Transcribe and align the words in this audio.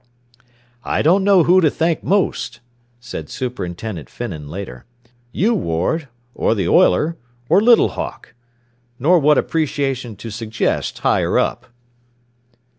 "I 0.83 1.03
don't 1.03 1.23
know 1.23 1.43
who 1.43 1.61
to 1.61 1.69
thank 1.69 2.03
most," 2.03 2.59
said 2.99 3.29
Superintendent 3.29 4.09
Finnan 4.09 4.49
later 4.49 4.85
"you, 5.31 5.53
Ward, 5.53 6.07
or 6.33 6.55
the 6.55 6.67
oiler, 6.67 7.17
or 7.49 7.61
Little 7.61 7.89
Hawk. 7.89 8.33
Nor 8.97 9.19
what 9.19 9.37
appreciation 9.37 10.15
to 10.15 10.31
suggest 10.31 10.97
higher 10.97 11.37
up." 11.37 11.67